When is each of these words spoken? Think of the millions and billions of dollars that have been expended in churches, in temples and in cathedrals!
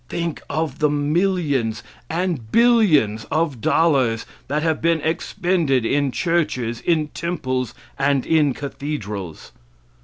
Think 0.09 0.41
of 0.49 0.79
the 0.79 0.89
millions 0.89 1.83
and 2.09 2.51
billions 2.51 3.25
of 3.25 3.61
dollars 3.61 4.25
that 4.47 4.63
have 4.63 4.81
been 4.81 4.99
expended 5.01 5.85
in 5.85 6.11
churches, 6.11 6.79
in 6.81 7.09
temples 7.09 7.75
and 7.99 8.25
in 8.25 8.55
cathedrals! 8.55 9.51